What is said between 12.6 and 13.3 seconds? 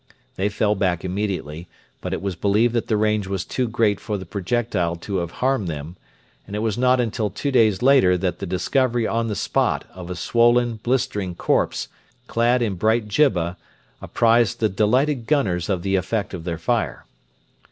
in bright